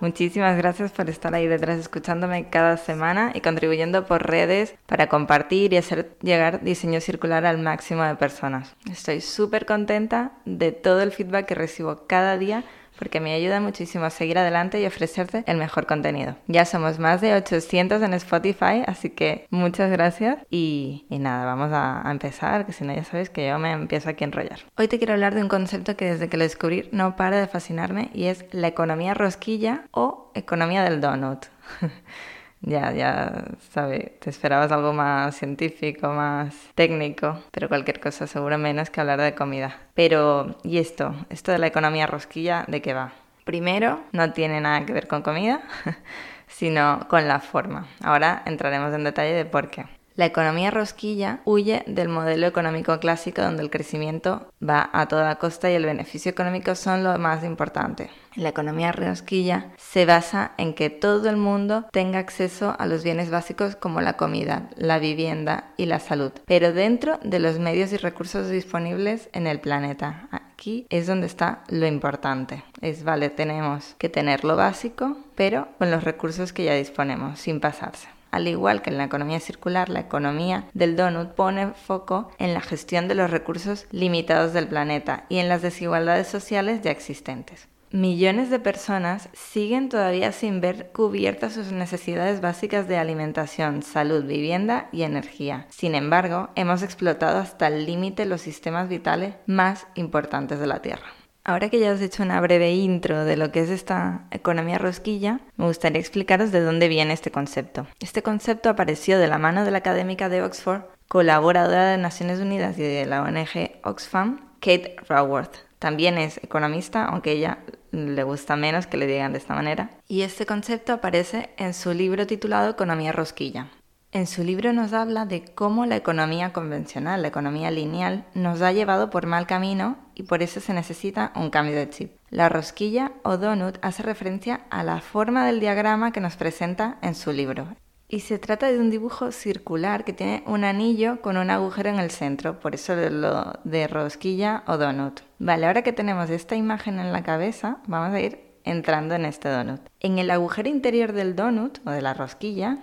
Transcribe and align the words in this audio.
Muchísimas 0.00 0.56
gracias 0.56 0.92
por 0.92 1.10
estar 1.10 1.34
ahí 1.34 1.46
detrás 1.46 1.78
escuchándome 1.78 2.48
cada 2.48 2.78
semana 2.78 3.32
y 3.34 3.42
contribuyendo 3.42 4.06
por 4.06 4.26
redes 4.26 4.74
para 4.86 5.08
compartir 5.08 5.74
y 5.74 5.76
hacer 5.76 6.16
llegar 6.22 6.62
diseño 6.62 7.00
circular 7.00 7.44
al 7.44 7.58
máximo 7.58 8.02
de 8.04 8.14
personas. 8.16 8.74
Estoy 8.90 9.20
súper 9.20 9.66
contenta 9.66 10.32
de 10.46 10.72
todo 10.72 11.02
el 11.02 11.12
feedback 11.12 11.46
que 11.46 11.54
recibo 11.54 12.06
cada 12.06 12.38
día 12.38 12.64
porque 13.00 13.18
me 13.18 13.32
ayuda 13.32 13.60
muchísimo 13.60 14.04
a 14.04 14.10
seguir 14.10 14.38
adelante 14.38 14.78
y 14.78 14.84
ofrecerte 14.84 15.42
el 15.46 15.56
mejor 15.56 15.86
contenido. 15.86 16.36
Ya 16.48 16.66
somos 16.66 16.98
más 16.98 17.22
de 17.22 17.32
800 17.32 18.02
en 18.02 18.12
Spotify, 18.12 18.84
así 18.86 19.08
que 19.08 19.46
muchas 19.48 19.90
gracias 19.90 20.36
y, 20.50 21.06
nada, 21.08 21.46
vamos 21.46 21.72
a, 21.72 22.06
a, 22.06 22.10
empezar, 22.12 22.66
que 22.66 22.72
si 22.72 22.84
no 22.84 22.94
ya 22.94 23.02
sabes 23.02 23.30
que 23.30 23.48
yo 23.48 23.58
me 23.58 23.72
empiezo 23.72 24.10
aquí 24.10 24.22
a 24.22 24.26
enrollar. 24.26 24.60
Hoy 24.76 24.86
te 24.86 24.98
quiero 24.98 25.14
hablar 25.14 25.34
de 25.34 25.42
un 25.42 25.48
concepto 25.48 25.96
que 25.96 26.04
desde 26.04 26.28
que 26.28 26.36
lo 26.36 26.44
descubrí 26.44 26.90
no 26.92 27.16
para 27.16 27.40
de 27.40 27.46
fascinarme 27.46 28.10
y 28.12 28.26
es 28.26 28.44
la 28.52 28.68
economía 28.68 29.14
rosquilla 29.14 29.86
o 29.92 30.30
economía 30.34 30.84
del 30.84 31.00
donut. 31.00 31.46
Ya, 32.62 32.92
ya, 32.92 33.44
sabe, 33.70 34.18
te 34.20 34.28
esperabas 34.28 34.70
algo 34.70 34.92
más 34.92 35.34
científico, 35.36 36.08
más 36.08 36.54
técnico, 36.74 37.42
pero 37.50 37.68
cualquier 37.68 38.00
cosa 38.00 38.26
seguro 38.26 38.58
menos 38.58 38.90
que 38.90 39.00
hablar 39.00 39.20
de 39.20 39.34
comida. 39.34 39.78
Pero, 39.94 40.58
¿y 40.62 40.78
esto? 40.78 41.14
Esto 41.30 41.52
de 41.52 41.58
la 41.58 41.68
economía 41.68 42.06
rosquilla, 42.06 42.64
¿de 42.68 42.82
qué 42.82 42.92
va? 42.92 43.12
Primero, 43.44 44.02
no 44.12 44.32
tiene 44.32 44.60
nada 44.60 44.84
que 44.84 44.92
ver 44.92 45.08
con 45.08 45.22
comida, 45.22 45.62
sino 46.48 47.06
con 47.08 47.26
la 47.26 47.40
forma. 47.40 47.86
Ahora 48.02 48.42
entraremos 48.44 48.92
en 48.92 49.04
detalle 49.04 49.32
de 49.32 49.46
por 49.46 49.70
qué. 49.70 49.86
La 50.16 50.26
economía 50.26 50.70
rosquilla 50.70 51.40
huye 51.44 51.84
del 51.86 52.08
modelo 52.08 52.46
económico 52.46 52.98
clásico 52.98 53.42
donde 53.42 53.62
el 53.62 53.70
crecimiento 53.70 54.52
va 54.62 54.90
a 54.92 55.06
toda 55.06 55.36
costa 55.36 55.70
y 55.70 55.74
el 55.74 55.86
beneficio 55.86 56.30
económico 56.30 56.74
son 56.74 57.04
lo 57.04 57.16
más 57.18 57.44
importante. 57.44 58.10
La 58.34 58.50
economía 58.50 58.92
rosquilla 58.92 59.72
se 59.76 60.06
basa 60.06 60.52
en 60.56 60.74
que 60.74 60.90
todo 60.90 61.30
el 61.30 61.36
mundo 61.36 61.86
tenga 61.92 62.18
acceso 62.18 62.76
a 62.78 62.86
los 62.86 63.02
bienes 63.02 63.30
básicos 63.30 63.76
como 63.76 64.00
la 64.00 64.16
comida, 64.16 64.68
la 64.76 64.98
vivienda 64.98 65.72
y 65.76 65.86
la 65.86 66.00
salud, 66.00 66.32
pero 66.44 66.72
dentro 66.72 67.18
de 67.22 67.38
los 67.38 67.58
medios 67.58 67.92
y 67.92 67.96
recursos 67.96 68.48
disponibles 68.48 69.30
en 69.32 69.46
el 69.46 69.60
planeta. 69.60 70.28
Aquí 70.30 70.86
es 70.90 71.06
donde 71.06 71.26
está 71.26 71.64
lo 71.68 71.86
importante. 71.86 72.62
Es, 72.82 73.04
vale, 73.04 73.30
tenemos 73.30 73.94
que 73.98 74.08
tener 74.08 74.44
lo 74.44 74.56
básico, 74.56 75.16
pero 75.34 75.68
con 75.78 75.90
los 75.90 76.04
recursos 76.04 76.52
que 76.52 76.64
ya 76.64 76.74
disponemos, 76.74 77.40
sin 77.40 77.60
pasarse. 77.60 78.08
Al 78.30 78.48
igual 78.48 78.82
que 78.82 78.90
en 78.90 78.98
la 78.98 79.04
economía 79.04 79.40
circular, 79.40 79.88
la 79.88 80.00
economía 80.00 80.64
del 80.74 80.96
donut 80.96 81.30
pone 81.32 81.72
foco 81.74 82.30
en 82.38 82.54
la 82.54 82.60
gestión 82.60 83.08
de 83.08 83.14
los 83.14 83.30
recursos 83.30 83.86
limitados 83.90 84.52
del 84.52 84.68
planeta 84.68 85.24
y 85.28 85.38
en 85.38 85.48
las 85.48 85.62
desigualdades 85.62 86.28
sociales 86.28 86.80
ya 86.82 86.90
existentes. 86.90 87.68
Millones 87.92 88.50
de 88.50 88.60
personas 88.60 89.28
siguen 89.32 89.88
todavía 89.88 90.30
sin 90.30 90.60
ver 90.60 90.92
cubiertas 90.92 91.54
sus 91.54 91.72
necesidades 91.72 92.40
básicas 92.40 92.86
de 92.86 92.96
alimentación, 92.96 93.82
salud, 93.82 94.24
vivienda 94.24 94.88
y 94.92 95.02
energía. 95.02 95.66
Sin 95.70 95.96
embargo, 95.96 96.50
hemos 96.54 96.84
explotado 96.84 97.40
hasta 97.40 97.66
el 97.66 97.86
límite 97.86 98.26
los 98.26 98.42
sistemas 98.42 98.88
vitales 98.88 99.34
más 99.46 99.88
importantes 99.96 100.60
de 100.60 100.68
la 100.68 100.82
Tierra. 100.82 101.19
Ahora 101.44 101.70
que 101.70 101.78
ya 101.80 101.92
os 101.92 102.00
he 102.00 102.04
hecho 102.04 102.22
una 102.22 102.40
breve 102.40 102.72
intro 102.72 103.24
de 103.24 103.36
lo 103.36 103.50
que 103.50 103.60
es 103.60 103.70
esta 103.70 104.26
economía 104.30 104.78
rosquilla, 104.78 105.40
me 105.56 105.66
gustaría 105.66 106.00
explicaros 106.00 106.52
de 106.52 106.60
dónde 106.60 106.88
viene 106.88 107.14
este 107.14 107.30
concepto. 107.30 107.86
Este 107.98 108.22
concepto 108.22 108.68
apareció 108.68 109.18
de 109.18 109.28
la 109.28 109.38
mano 109.38 109.64
de 109.64 109.70
la 109.70 109.78
académica 109.78 110.28
de 110.28 110.42
Oxford, 110.42 110.82
colaboradora 111.08 111.90
de 111.90 111.98
Naciones 111.98 112.40
Unidas 112.40 112.78
y 112.78 112.82
de 112.82 113.06
la 113.06 113.22
ONG 113.22 113.80
Oxfam, 113.82 114.50
Kate 114.60 114.96
Raworth. 115.08 115.56
También 115.78 116.18
es 116.18 116.36
economista, 116.44 117.06
aunque 117.06 117.32
ella 117.32 117.58
le 117.90 118.22
gusta 118.22 118.54
menos 118.54 118.86
que 118.86 118.98
le 118.98 119.06
digan 119.06 119.32
de 119.32 119.38
esta 119.38 119.54
manera. 119.54 119.90
Y 120.06 120.22
este 120.22 120.44
concepto 120.44 120.92
aparece 120.92 121.50
en 121.56 121.72
su 121.72 121.94
libro 121.94 122.26
titulado 122.26 122.70
Economía 122.70 123.12
Rosquilla. 123.12 123.68
En 124.12 124.26
su 124.26 124.42
libro 124.42 124.72
nos 124.72 124.92
habla 124.92 125.24
de 125.24 125.44
cómo 125.44 125.86
la 125.86 125.94
economía 125.94 126.52
convencional, 126.52 127.22
la 127.22 127.28
economía 127.28 127.70
lineal, 127.70 128.24
nos 128.34 128.60
ha 128.60 128.72
llevado 128.72 129.08
por 129.08 129.26
mal 129.26 129.46
camino 129.46 129.98
y 130.16 130.24
por 130.24 130.42
eso 130.42 130.58
se 130.58 130.74
necesita 130.74 131.32
un 131.36 131.50
cambio 131.50 131.76
de 131.76 131.88
chip. 131.88 132.10
La 132.28 132.48
rosquilla 132.48 133.12
o 133.22 133.36
donut 133.36 133.78
hace 133.82 134.02
referencia 134.02 134.62
a 134.68 134.82
la 134.82 135.00
forma 135.00 135.46
del 135.46 135.60
diagrama 135.60 136.10
que 136.10 136.20
nos 136.20 136.34
presenta 136.34 136.98
en 137.02 137.14
su 137.14 137.30
libro. 137.30 137.68
Y 138.08 138.20
se 138.20 138.40
trata 138.40 138.72
de 138.72 138.80
un 138.80 138.90
dibujo 138.90 139.30
circular 139.30 140.02
que 140.02 140.12
tiene 140.12 140.42
un 140.44 140.64
anillo 140.64 141.22
con 141.22 141.36
un 141.36 141.48
agujero 141.48 141.90
en 141.90 142.00
el 142.00 142.10
centro, 142.10 142.58
por 142.58 142.74
eso 142.74 142.96
lo 142.96 143.60
de 143.62 143.86
rosquilla 143.86 144.64
o 144.66 144.76
donut. 144.76 145.20
Vale, 145.38 145.66
ahora 145.66 145.82
que 145.82 145.92
tenemos 145.92 146.30
esta 146.30 146.56
imagen 146.56 146.98
en 146.98 147.12
la 147.12 147.22
cabeza, 147.22 147.78
vamos 147.86 148.12
a 148.12 148.20
ir 148.20 148.50
entrando 148.64 149.14
en 149.14 149.24
este 149.24 149.48
donut. 149.48 149.80
En 150.00 150.18
el 150.18 150.30
agujero 150.30 150.68
interior 150.68 151.12
del 151.12 151.36
donut 151.36 151.78
o 151.86 151.90
de 151.90 152.02
la 152.02 152.14
rosquilla 152.14 152.78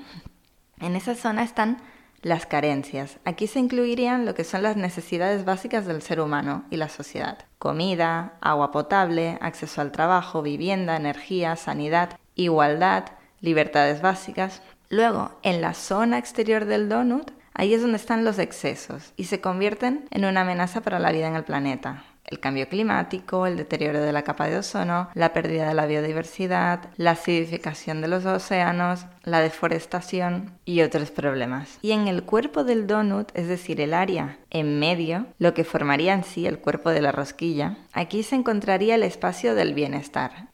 en 0.80 0.96
esa 0.96 1.16
zona 1.16 1.44
están 1.44 1.78
las 2.22 2.46
carencias. 2.46 3.20
Aquí 3.26 3.48
se 3.48 3.60
incluirían 3.60 4.26
lo 4.26 4.36
que 4.36 4.44
son 4.44 4.64
las 4.64 4.76
necesidades 4.76 5.46
básicas 5.46 5.86
del 5.86 6.02
ser 6.02 6.20
humano 6.20 6.66
y 6.70 6.78
la 6.78 6.90
sociedad. 6.90 7.38
Comida, 7.60 8.34
agua 8.42 8.72
potable, 8.72 9.38
acceso 9.42 9.82
al 9.82 9.92
trabajo, 9.92 10.42
vivienda, 10.42 10.96
energía, 10.96 11.56
sanidad, 11.56 12.18
igualdad, 12.36 13.06
libertades 13.40 14.02
básicas. 14.02 14.62
Luego, 14.90 15.32
en 15.44 15.62
la 15.62 15.74
zona 15.74 16.18
exterior 16.18 16.66
del 16.66 16.90
donut, 16.90 17.32
ahí 17.54 17.74
es 17.74 17.82
donde 17.82 17.98
están 17.98 18.26
los 18.26 18.40
excesos 18.40 19.14
y 19.16 19.26
se 19.26 19.42
convierten 19.42 20.08
en 20.12 20.26
una 20.26 20.42
amenaza 20.42 20.82
para 20.82 21.00
la 21.00 21.12
vida 21.12 21.28
en 21.28 21.36
el 21.36 21.44
planeta 21.44 22.04
el 22.28 22.40
cambio 22.40 22.68
climático, 22.68 23.48
el 23.48 23.58
deterioro 23.58 24.02
de 24.02 24.12
la 24.12 24.24
capa 24.24 24.48
de 24.48 24.58
ozono, 24.58 25.10
la 25.14 25.34
pérdida 25.34 25.70
de 25.70 25.74
la 25.74 25.86
biodiversidad, 25.86 26.90
la 26.98 27.12
acidificación 27.12 28.02
de 28.02 28.10
los 28.10 28.26
océanos, 28.26 29.06
la 29.24 29.40
deforestación 29.40 30.52
y 30.66 30.82
otros 30.82 31.10
problemas. 31.10 31.80
Y 31.82 31.92
en 31.92 32.08
el 32.08 32.24
cuerpo 32.24 32.64
del 32.64 32.86
donut, 32.86 33.32
es 33.34 33.48
decir, 33.48 33.80
el 33.80 33.94
área 33.94 34.38
en 34.50 34.78
medio, 34.80 35.26
lo 35.40 35.54
que 35.54 35.64
formaría 35.64 36.14
en 36.14 36.24
sí 36.24 36.46
el 36.46 36.60
cuerpo 36.60 36.90
de 36.90 37.02
la 37.02 37.14
rosquilla, 37.14 37.78
aquí 37.94 38.24
se 38.24 38.36
encontraría 38.36 38.96
el 38.96 39.04
espacio 39.04 39.56
del 39.56 39.74
bienestar, 39.74 40.50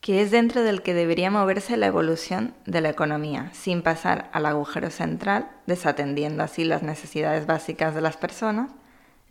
que 0.00 0.20
es 0.20 0.32
dentro 0.32 0.62
del 0.62 0.82
que 0.82 0.94
debería 0.94 1.30
moverse 1.30 1.76
la 1.76 1.86
evolución 1.86 2.54
de 2.66 2.80
la 2.80 2.88
economía, 2.88 3.50
sin 3.52 3.82
pasar 3.82 4.28
al 4.32 4.46
agujero 4.46 4.90
central, 4.90 5.48
desatendiendo 5.68 6.42
así 6.42 6.64
las 6.64 6.82
necesidades 6.82 7.46
básicas 7.46 7.94
de 7.94 8.00
las 8.00 8.16
personas, 8.16 8.72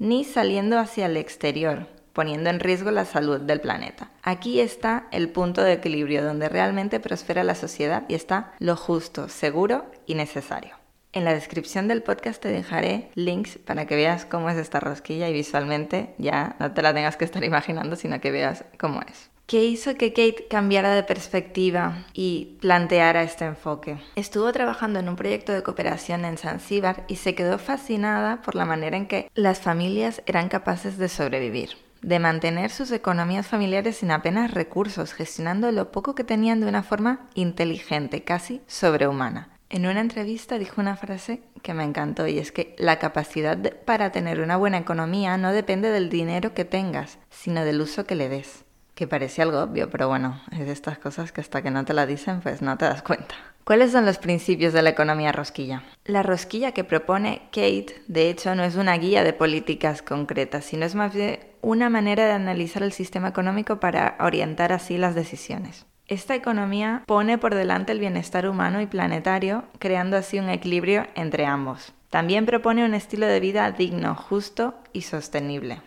ni 0.01 0.23
saliendo 0.23 0.79
hacia 0.79 1.05
el 1.05 1.15
exterior, 1.15 1.85
poniendo 2.11 2.49
en 2.49 2.59
riesgo 2.59 2.89
la 2.89 3.05
salud 3.05 3.39
del 3.39 3.61
planeta. 3.61 4.09
Aquí 4.23 4.59
está 4.59 5.05
el 5.11 5.29
punto 5.29 5.61
de 5.61 5.73
equilibrio 5.73 6.25
donde 6.25 6.49
realmente 6.49 6.99
prospera 6.99 7.43
la 7.43 7.53
sociedad 7.53 8.05
y 8.07 8.15
está 8.15 8.53
lo 8.57 8.75
justo, 8.75 9.29
seguro 9.29 9.85
y 10.07 10.15
necesario. 10.15 10.75
En 11.13 11.23
la 11.23 11.35
descripción 11.35 11.87
del 11.87 12.01
podcast 12.01 12.41
te 12.41 12.49
dejaré 12.49 13.11
links 13.13 13.59
para 13.59 13.85
que 13.85 13.95
veas 13.95 14.25
cómo 14.25 14.49
es 14.49 14.57
esta 14.57 14.79
rosquilla 14.79 15.29
y 15.29 15.33
visualmente 15.33 16.15
ya 16.17 16.55
no 16.57 16.71
te 16.71 16.81
la 16.81 16.95
tengas 16.95 17.15
que 17.15 17.25
estar 17.25 17.43
imaginando, 17.43 17.95
sino 17.95 18.19
que 18.19 18.31
veas 18.31 18.65
cómo 18.79 19.01
es. 19.07 19.29
¿Qué 19.51 19.65
hizo 19.65 19.95
que 19.95 20.13
Kate 20.13 20.47
cambiara 20.49 20.95
de 20.95 21.03
perspectiva 21.03 22.05
y 22.13 22.57
planteara 22.61 23.21
este 23.21 23.43
enfoque? 23.43 23.97
Estuvo 24.15 24.49
trabajando 24.53 24.99
en 24.99 25.09
un 25.09 25.17
proyecto 25.17 25.51
de 25.51 25.61
cooperación 25.61 26.23
en 26.23 26.37
Zanzíbar 26.37 27.03
y 27.09 27.17
se 27.17 27.35
quedó 27.35 27.57
fascinada 27.57 28.41
por 28.43 28.55
la 28.55 28.63
manera 28.63 28.95
en 28.95 29.09
que 29.09 29.29
las 29.35 29.59
familias 29.59 30.23
eran 30.25 30.47
capaces 30.47 30.97
de 30.97 31.09
sobrevivir 31.09 31.71
de 32.01 32.19
mantener 32.19 32.71
sus 32.71 32.91
economías 32.93 33.45
familiares 33.45 33.97
sin 33.97 34.11
apenas 34.11 34.51
recursos, 34.51 35.13
gestionando 35.13 35.69
lo 35.73 35.91
poco 35.91 36.15
que 36.15 36.23
tenían 36.23 36.61
de 36.61 36.67
una 36.67 36.81
forma 36.81 37.27
inteligente, 37.35 38.23
casi 38.23 38.61
sobrehumana. 38.67 39.49
En 39.69 39.85
una 39.85 39.99
entrevista 39.99 40.59
dijo 40.59 40.79
una 40.79 40.95
frase 40.95 41.43
que 41.61 41.73
me 41.73 41.83
encantó 41.83 42.25
y 42.25 42.39
es 42.39 42.53
que 42.53 42.73
la 42.79 42.99
capacidad 42.99 43.59
para 43.85 44.13
tener 44.13 44.39
una 44.39 44.55
buena 44.55 44.77
economía 44.77 45.37
no 45.37 45.51
depende 45.51 45.89
del 45.89 46.09
dinero 46.09 46.53
que 46.53 46.63
tengas, 46.63 47.19
sino 47.29 47.65
del 47.65 47.81
uso 47.81 48.05
que 48.05 48.15
le 48.15 48.29
des 48.29 48.63
que 49.01 49.07
parece 49.07 49.41
algo 49.41 49.63
obvio, 49.63 49.89
pero 49.89 50.07
bueno, 50.09 50.39
es 50.51 50.59
de 50.59 50.71
estas 50.71 50.99
cosas 50.99 51.31
que 51.31 51.41
hasta 51.41 51.63
que 51.63 51.71
no 51.71 51.83
te 51.83 51.95
la 51.95 52.05
dicen, 52.05 52.39
pues 52.39 52.61
no 52.61 52.77
te 52.77 52.85
das 52.85 53.01
cuenta. 53.01 53.33
¿Cuáles 53.63 53.91
son 53.93 54.05
los 54.05 54.19
principios 54.19 54.73
de 54.73 54.83
la 54.83 54.91
economía 54.91 55.31
rosquilla? 55.31 55.81
La 56.05 56.21
rosquilla 56.21 56.73
que 56.73 56.83
propone 56.83 57.41
Kate, 57.51 58.03
de 58.07 58.29
hecho, 58.29 58.53
no 58.53 58.63
es 58.63 58.75
una 58.75 58.95
guía 58.99 59.23
de 59.23 59.33
políticas 59.33 60.03
concretas, 60.03 60.65
sino 60.65 60.85
es 60.85 60.93
más 60.93 61.15
bien 61.15 61.39
una 61.61 61.89
manera 61.89 62.27
de 62.27 62.33
analizar 62.33 62.83
el 62.83 62.91
sistema 62.91 63.29
económico 63.29 63.79
para 63.79 64.17
orientar 64.19 64.71
así 64.71 64.99
las 64.99 65.15
decisiones. 65.15 65.87
Esta 66.07 66.35
economía 66.35 67.01
pone 67.07 67.39
por 67.39 67.55
delante 67.55 67.93
el 67.93 67.99
bienestar 67.99 68.47
humano 68.47 68.81
y 68.81 68.85
planetario, 68.85 69.63
creando 69.79 70.15
así 70.15 70.37
un 70.37 70.49
equilibrio 70.49 71.07
entre 71.15 71.47
ambos. 71.47 71.91
También 72.11 72.45
propone 72.45 72.85
un 72.85 72.93
estilo 72.93 73.25
de 73.25 73.39
vida 73.39 73.71
digno, 73.71 74.13
justo 74.13 74.75
y 74.93 75.01
sostenible. 75.01 75.81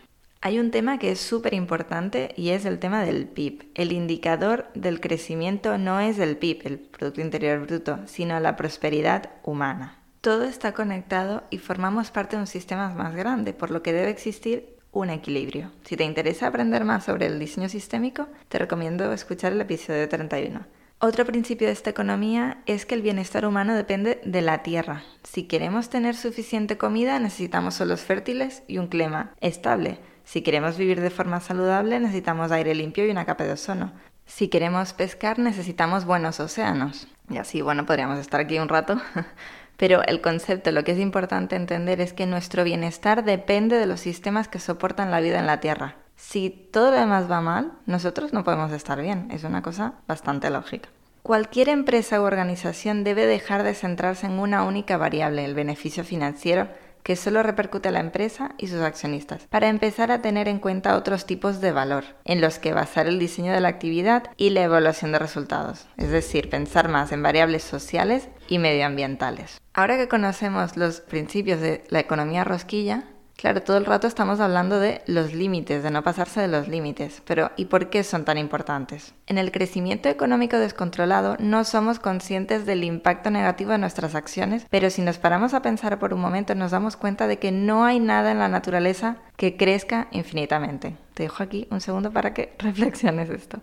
Hay 0.45 0.59
un 0.59 0.69
tema 0.69 0.99
que 0.99 1.09
es 1.11 1.19
súper 1.19 1.55
importante 1.55 2.31
y 2.37 2.49
es 2.49 2.65
el 2.65 2.77
tema 2.77 3.03
del 3.03 3.25
PIB. 3.25 3.67
El 3.73 3.91
indicador 3.91 4.67
del 4.75 5.01
crecimiento 5.01 5.79
no 5.79 5.99
es 5.99 6.19
el 6.19 6.37
PIB, 6.37 6.61
el 6.65 6.77
Producto 6.77 7.19
Interior 7.19 7.65
Bruto, 7.65 8.01
sino 8.05 8.39
la 8.39 8.55
prosperidad 8.55 9.31
humana. 9.41 9.97
Todo 10.21 10.43
está 10.43 10.73
conectado 10.73 11.41
y 11.49 11.57
formamos 11.57 12.11
parte 12.11 12.35
de 12.35 12.43
un 12.43 12.47
sistema 12.47 12.89
más 12.89 13.15
grande, 13.15 13.53
por 13.53 13.71
lo 13.71 13.81
que 13.81 13.91
debe 13.91 14.11
existir 14.11 14.77
un 14.91 15.09
equilibrio. 15.09 15.71
Si 15.83 15.97
te 15.97 16.03
interesa 16.03 16.45
aprender 16.45 16.85
más 16.85 17.05
sobre 17.05 17.25
el 17.25 17.39
diseño 17.39 17.67
sistémico, 17.67 18.27
te 18.47 18.59
recomiendo 18.59 19.11
escuchar 19.13 19.51
el 19.51 19.61
episodio 19.61 20.07
31. 20.07 20.63
Otro 20.99 21.25
principio 21.25 21.65
de 21.65 21.73
esta 21.73 21.89
economía 21.89 22.61
es 22.67 22.85
que 22.85 22.93
el 22.93 23.01
bienestar 23.01 23.47
humano 23.47 23.73
depende 23.73 24.21
de 24.23 24.41
la 24.43 24.61
tierra. 24.61 25.01
Si 25.23 25.47
queremos 25.47 25.89
tener 25.89 26.15
suficiente 26.15 26.77
comida, 26.77 27.19
necesitamos 27.19 27.73
suelos 27.73 28.01
fértiles 28.01 28.61
y 28.67 28.77
un 28.77 28.87
clima 28.87 29.33
estable. 29.41 29.97
Si 30.25 30.41
queremos 30.41 30.77
vivir 30.77 30.99
de 30.99 31.09
forma 31.09 31.39
saludable, 31.39 31.99
necesitamos 31.99 32.51
aire 32.51 32.75
limpio 32.75 33.05
y 33.05 33.11
una 33.11 33.25
capa 33.25 33.45
de 33.45 33.53
ozono. 33.53 33.93
Si 34.25 34.47
queremos 34.49 34.93
pescar, 34.93 35.39
necesitamos 35.39 36.05
buenos 36.05 36.39
océanos. 36.39 37.07
Y 37.29 37.37
así, 37.37 37.61
bueno, 37.61 37.85
podríamos 37.85 38.19
estar 38.19 38.41
aquí 38.41 38.59
un 38.59 38.67
rato. 38.67 38.99
Pero 39.77 40.03
el 40.03 40.21
concepto, 40.21 40.71
lo 40.71 40.83
que 40.83 40.93
es 40.93 40.99
importante 40.99 41.55
entender 41.55 42.01
es 42.01 42.13
que 42.13 42.25
nuestro 42.25 42.63
bienestar 42.63 43.23
depende 43.23 43.77
de 43.77 43.85
los 43.85 43.99
sistemas 43.99 44.47
que 44.47 44.59
soportan 44.59 45.11
la 45.11 45.19
vida 45.19 45.39
en 45.39 45.47
la 45.47 45.59
Tierra. 45.59 45.95
Si 46.15 46.49
todo 46.49 46.91
lo 46.91 46.97
demás 46.97 47.29
va 47.29 47.41
mal, 47.41 47.73
nosotros 47.85 48.33
no 48.33 48.43
podemos 48.43 48.71
estar 48.71 49.01
bien. 49.01 49.29
Es 49.31 49.43
una 49.43 49.61
cosa 49.61 49.93
bastante 50.07 50.49
lógica. 50.49 50.89
Cualquier 51.23 51.69
empresa 51.69 52.21
u 52.21 52.23
organización 52.23 53.03
debe 53.03 53.25
dejar 53.25 53.63
de 53.63 53.73
centrarse 53.73 54.27
en 54.27 54.39
una 54.39 54.63
única 54.63 54.97
variable, 54.97 55.43
el 55.43 55.55
beneficio 55.55 56.03
financiero, 56.03 56.69
que 57.05 57.15
solo 57.15 57.43
repercute 57.43 57.89
a 57.89 57.91
la 57.91 57.99
empresa 57.99 58.55
y 58.57 58.65
sus 58.65 58.81
accionistas, 58.81 59.45
para 59.45 59.69
empezar 59.69 60.11
a 60.11 60.23
tener 60.23 60.47
en 60.47 60.57
cuenta 60.57 60.97
otros 60.97 61.27
tipos 61.27 61.61
de 61.61 61.71
valor, 61.71 62.03
en 62.25 62.41
los 62.41 62.57
que 62.57 62.73
basar 62.73 63.05
el 63.05 63.19
diseño 63.19 63.53
de 63.53 63.61
la 63.61 63.67
actividad 63.67 64.23
y 64.37 64.49
la 64.49 64.63
evaluación 64.63 65.11
de 65.11 65.19
resultados, 65.19 65.85
es 65.97 66.09
decir, 66.09 66.49
pensar 66.49 66.89
más 66.89 67.11
en 67.11 67.21
variables 67.21 67.61
sociales 67.63 68.29
y 68.47 68.57
medioambientales. 68.57 69.61
Ahora 69.75 69.97
que 69.97 70.07
conocemos 70.07 70.77
los 70.77 71.01
principios 71.01 71.61
de 71.61 71.83
la 71.89 71.99
economía 71.99 72.43
rosquilla, 72.43 73.03
Claro, 73.35 73.61
todo 73.61 73.77
el 73.77 73.85
rato 73.85 74.07
estamos 74.07 74.39
hablando 74.39 74.79
de 74.79 75.01
los 75.07 75.33
límites, 75.33 75.83
de 75.83 75.91
no 75.91 76.03
pasarse 76.03 76.39
de 76.39 76.47
los 76.47 76.69
límites, 76.69 77.21
pero 77.25 77.51
¿y 77.57 77.65
por 77.65 77.89
qué 77.89 78.03
son 78.03 78.23
tan 78.23 78.37
importantes? 78.37 79.13
En 79.27 79.37
el 79.37 79.51
crecimiento 79.51 80.07
económico 80.07 80.57
descontrolado 80.57 81.35
no 81.39 81.65
somos 81.65 81.99
conscientes 81.99 82.65
del 82.65 82.85
impacto 82.85 83.29
negativo 83.29 83.71
de 83.71 83.77
nuestras 83.77 84.15
acciones, 84.15 84.65
pero 84.69 84.89
si 84.89 85.01
nos 85.01 85.17
paramos 85.17 85.53
a 85.53 85.61
pensar 85.61 85.99
por 85.99 86.13
un 86.13 86.21
momento 86.21 86.55
nos 86.55 86.71
damos 86.71 86.95
cuenta 86.95 87.27
de 87.27 87.37
que 87.37 87.51
no 87.51 87.83
hay 87.83 87.99
nada 87.99 88.31
en 88.31 88.39
la 88.39 88.47
naturaleza 88.47 89.17
que 89.35 89.57
crezca 89.57 90.07
infinitamente. 90.11 90.95
Te 91.13 91.23
dejo 91.23 91.43
aquí 91.43 91.67
un 91.71 91.81
segundo 91.81 92.11
para 92.11 92.33
que 92.33 92.55
reflexiones 92.59 93.29
esto. 93.29 93.59